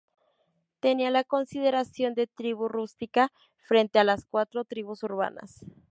[0.79, 5.63] Tenía la consideración de tribu rústica, frente a las cuatro tribus urbanas.